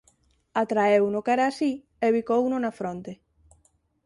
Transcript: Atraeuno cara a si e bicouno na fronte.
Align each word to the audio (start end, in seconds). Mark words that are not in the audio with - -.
Atraeuno 0.61 1.19
cara 1.27 1.43
a 1.47 1.55
si 1.57 1.71
e 2.05 2.07
bicouno 2.15 2.57
na 2.63 2.71
fronte. 2.79 3.11